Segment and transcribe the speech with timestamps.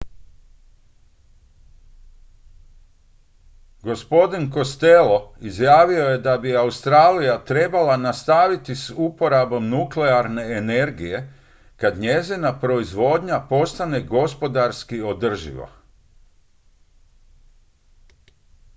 [3.83, 11.33] gospodin costello izjavio je da bi australija trebala nastaviti s uporabom nuklearne energije
[11.77, 15.69] kad njezina proizvodnja postane gospodarski održiva